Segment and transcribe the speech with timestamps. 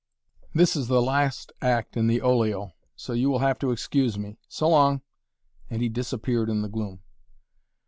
[0.55, 4.39] "This is the last act in the olio, so you will have to excuse me.
[4.49, 5.01] So long!"
[5.69, 7.03] and he disappeared in the gloom.